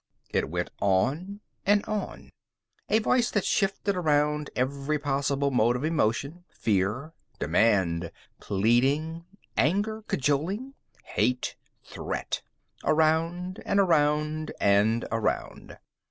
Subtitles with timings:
[0.35, 2.31] _It went on and on.
[2.89, 6.43] A voice that shifted around every possible mode of emotion.
[6.49, 7.13] Fear.
[7.37, 8.11] Demand.
[8.39, 9.25] Pleading.
[9.55, 10.01] Anger.
[10.07, 10.73] Cajoling.
[11.03, 11.55] Hate.
[11.83, 12.41] Threat.
[12.83, 15.77] Around and around and around.